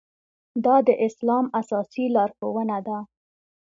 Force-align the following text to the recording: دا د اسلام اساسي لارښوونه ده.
دا 0.65 0.75
د 0.87 0.89
اسلام 1.07 1.45
اساسي 1.59 2.05
لارښوونه 2.15 2.77
ده. 2.87 2.97